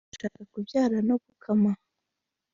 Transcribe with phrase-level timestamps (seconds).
[0.13, 1.71] Ushaka kubyara no gukama